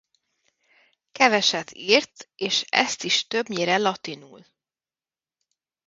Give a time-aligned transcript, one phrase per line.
[1.11, 4.45] Keveset írt és ezt is többnyire latinul.